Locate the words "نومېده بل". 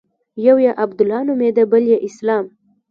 1.27-1.83